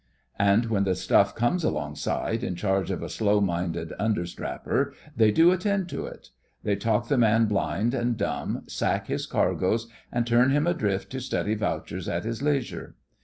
And 0.39 0.65
when 0.65 0.83
the 0.85 0.95
stuff 0.95 1.35
comes 1.35 1.63
alongside 1.63 2.43
in 2.43 2.55
charge 2.55 2.89
of 2.89 3.03
a 3.03 3.07
slow 3.07 3.39
minded 3.39 3.93
understrapper 3.99 4.95
they 5.15 5.29
do 5.29 5.51
attend 5.51 5.89
to 5.89 6.07
it. 6.07 6.31
They 6.63 6.75
talk 6.75 7.07
the 7.07 7.19
man 7.19 7.45
blind 7.45 7.93
and 7.93 8.17
dumb, 8.17 8.63
sack 8.65 9.05
his 9.09 9.27
cargoes, 9.27 9.89
and 10.11 10.25
turn 10.25 10.49
him 10.49 10.65
adrift 10.65 11.11
to 11.11 11.19
study 11.21 11.53
vouchers 11.53 12.09
at 12.09 12.23
his 12.23 12.41
leisure. 12.41 12.95